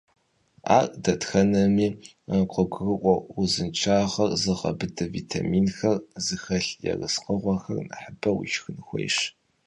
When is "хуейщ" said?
8.85-9.17